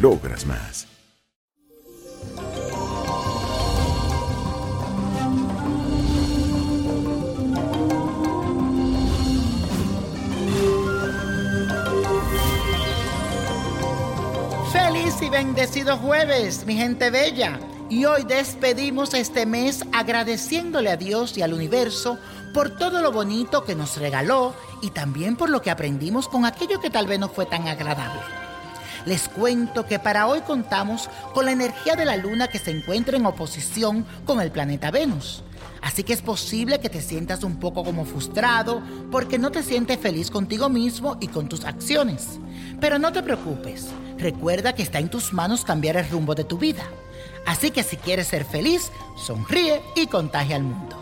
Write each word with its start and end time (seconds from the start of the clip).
logras 0.00 0.46
más. 0.46 0.86
Feliz 14.72 15.22
y 15.22 15.28
bendecido 15.30 15.96
jueves, 15.98 16.66
mi 16.66 16.76
gente 16.76 17.10
bella. 17.10 17.58
Y 17.90 18.06
hoy 18.06 18.24
despedimos 18.24 19.14
este 19.14 19.46
mes 19.46 19.84
agradeciéndole 19.92 20.90
a 20.90 20.96
Dios 20.96 21.36
y 21.36 21.42
al 21.42 21.52
universo 21.52 22.18
por 22.52 22.70
todo 22.70 23.02
lo 23.02 23.12
bonito 23.12 23.64
que 23.64 23.74
nos 23.74 23.98
regaló 23.98 24.54
y 24.80 24.90
también 24.90 25.36
por 25.36 25.50
lo 25.50 25.60
que 25.60 25.70
aprendimos 25.70 26.28
con 26.28 26.44
aquello 26.44 26.80
que 26.80 26.90
tal 26.90 27.06
vez 27.06 27.18
no 27.18 27.28
fue 27.28 27.46
tan 27.46 27.68
agradable. 27.68 28.43
Les 29.06 29.28
cuento 29.28 29.84
que 29.84 29.98
para 29.98 30.26
hoy 30.26 30.40
contamos 30.40 31.10
con 31.34 31.44
la 31.44 31.52
energía 31.52 31.94
de 31.94 32.06
la 32.06 32.16
luna 32.16 32.48
que 32.48 32.58
se 32.58 32.70
encuentra 32.70 33.16
en 33.16 33.26
oposición 33.26 34.06
con 34.24 34.40
el 34.40 34.50
planeta 34.50 34.90
Venus. 34.90 35.42
Así 35.82 36.02
que 36.02 36.14
es 36.14 36.22
posible 36.22 36.80
que 36.80 36.88
te 36.88 37.02
sientas 37.02 37.44
un 37.44 37.56
poco 37.60 37.84
como 37.84 38.06
frustrado 38.06 38.82
porque 39.10 39.38
no 39.38 39.50
te 39.50 39.62
sientes 39.62 39.98
feliz 39.98 40.30
contigo 40.30 40.70
mismo 40.70 41.18
y 41.20 41.28
con 41.28 41.50
tus 41.50 41.66
acciones. 41.66 42.38
Pero 42.80 42.98
no 42.98 43.12
te 43.12 43.22
preocupes, 43.22 43.88
recuerda 44.16 44.74
que 44.74 44.82
está 44.82 44.98
en 44.98 45.10
tus 45.10 45.34
manos 45.34 45.64
cambiar 45.64 45.98
el 45.98 46.08
rumbo 46.08 46.34
de 46.34 46.44
tu 46.44 46.56
vida. 46.56 46.84
Así 47.44 47.70
que 47.70 47.82
si 47.82 47.98
quieres 47.98 48.28
ser 48.28 48.46
feliz, 48.46 48.90
sonríe 49.16 49.82
y 49.94 50.06
contagia 50.06 50.56
al 50.56 50.62
mundo. 50.62 50.96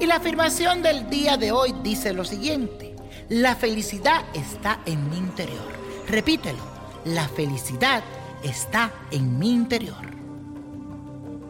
Y 0.00 0.06
la 0.06 0.16
afirmación 0.16 0.82
del 0.82 1.08
día 1.08 1.36
de 1.36 1.52
hoy 1.52 1.72
dice 1.84 2.12
lo 2.12 2.24
siguiente, 2.24 2.96
la 3.28 3.54
felicidad 3.54 4.24
está 4.34 4.80
en 4.84 5.08
mi 5.08 5.18
interior. 5.18 5.82
Repítelo, 6.08 6.62
la 7.04 7.28
felicidad 7.28 8.02
está 8.42 8.92
en 9.10 9.38
mi 9.38 9.50
interior. 9.52 10.12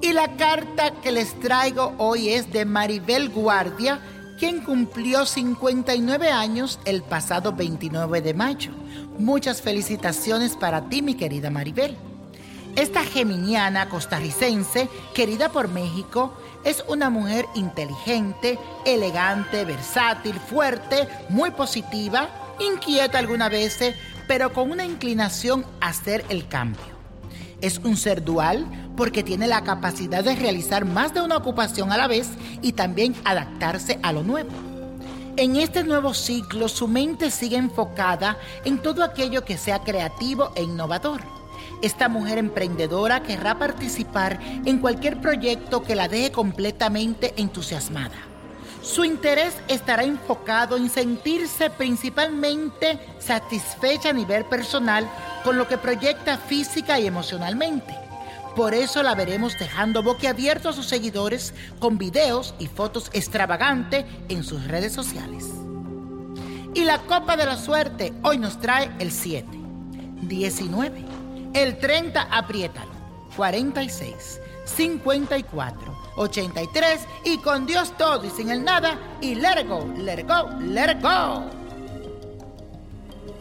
Y 0.00 0.12
la 0.12 0.36
carta 0.36 0.92
que 1.00 1.12
les 1.12 1.38
traigo 1.40 1.94
hoy 1.98 2.30
es 2.30 2.52
de 2.52 2.64
Maribel 2.64 3.30
Guardia, 3.30 4.00
quien 4.38 4.60
cumplió 4.60 5.24
59 5.24 6.30
años 6.30 6.80
el 6.84 7.02
pasado 7.02 7.52
29 7.52 8.20
de 8.20 8.34
mayo. 8.34 8.72
Muchas 9.18 9.62
felicitaciones 9.62 10.56
para 10.56 10.88
ti, 10.88 11.02
mi 11.02 11.14
querida 11.14 11.50
Maribel. 11.50 11.96
Esta 12.74 13.04
geminiana 13.04 13.88
costarricense, 13.88 14.88
querida 15.14 15.50
por 15.50 15.68
México, 15.68 16.32
es 16.64 16.82
una 16.88 17.10
mujer 17.10 17.46
inteligente, 17.54 18.58
elegante, 18.84 19.64
versátil, 19.64 20.34
fuerte, 20.41 21.06
muy 21.28 21.50
positiva, 21.50 22.28
inquieta 22.58 23.18
algunas 23.18 23.50
veces, 23.50 23.94
pero 24.32 24.54
con 24.54 24.70
una 24.70 24.87
inclinación 24.87 25.66
a 25.82 25.88
hacer 25.88 26.25
el 26.31 26.48
cambio. 26.48 26.81
Es 27.60 27.76
un 27.84 27.98
ser 27.98 28.25
dual 28.25 28.66
porque 28.97 29.22
tiene 29.22 29.47
la 29.47 29.62
capacidad 29.62 30.25
de 30.25 30.34
realizar 30.34 30.87
más 30.87 31.12
de 31.12 31.20
una 31.20 31.37
ocupación 31.37 31.93
a 31.93 31.98
la 31.98 32.09
vez 32.09 32.31
y 32.62 32.72
también 32.72 33.15
adaptarse 33.26 33.98
a 34.03 34.10
lo 34.10 34.22
nuevo. 34.22 34.48
En 35.37 35.56
este 35.56 35.84
nuevo 35.84 36.15
ciclo 36.15 36.69
su 36.69 36.88
mente 36.88 37.31
sigue 37.31 37.59
enfocada 37.59 38.38
en 38.65 38.78
todo 38.78 39.04
aquello 39.04 39.44
que 39.44 39.59
sea 39.59 39.81
creativo 39.81 40.50
e 40.54 40.62
innovador. 40.62 41.21
Esta 41.82 42.09
mujer 42.09 42.38
emprendedora 42.38 43.22
querrá 43.22 43.59
participar 43.59 44.41
en 44.65 44.78
cualquier 44.78 45.21
proyecto 45.21 45.82
que 45.82 45.94
la 45.94 46.09
deje 46.09 46.32
completamente 46.32 47.34
entusiasmada. 47.37 48.31
Su 48.82 49.04
interés 49.04 49.54
estará 49.69 50.03
enfocado 50.03 50.76
en 50.76 50.91
sentirse 50.91 51.70
principalmente 51.70 52.98
satisfecha 53.20 54.10
a 54.10 54.12
nivel 54.12 54.44
personal 54.44 55.09
con 55.44 55.56
lo 55.56 55.69
que 55.69 55.78
proyecta 55.78 56.37
física 56.37 56.98
y 56.98 57.06
emocionalmente. 57.06 57.97
Por 58.56 58.75
eso 58.75 59.03
la 59.03 59.15
veremos 59.15 59.56
dejando 59.59 60.03
boquiabierto 60.03 60.69
a 60.69 60.72
sus 60.72 60.87
seguidores 60.87 61.54
con 61.78 61.97
videos 61.97 62.54
y 62.59 62.66
fotos 62.66 63.09
extravagantes 63.12 64.04
en 64.28 64.42
sus 64.42 64.66
redes 64.66 64.92
sociales. 64.92 65.47
Y 66.75 66.84
la 66.84 66.98
copa 67.03 67.37
de 67.37 67.47
la 67.47 67.56
suerte 67.56 68.12
hoy 68.22 68.38
nos 68.38 68.60
trae 68.60 68.91
el 68.98 69.12
7, 69.12 69.47
19, 70.22 71.04
el 71.54 71.78
30, 71.78 72.22
apriétalo, 72.22 72.91
46, 73.37 74.41
54, 74.64 75.98
83 76.16 77.00
y 77.24 77.38
con 77.38 77.66
Dios 77.66 77.96
todo 77.96 78.24
y 78.24 78.30
sin 78.30 78.50
el 78.50 78.64
nada 78.64 78.98
y 79.20 79.34
let 79.34 79.60
it 79.60 79.68
go, 79.68 79.84
let 79.96 80.20
it 80.20 80.28
go, 80.28 80.48
let 80.60 80.92
it 80.92 81.02
go. 81.02 81.42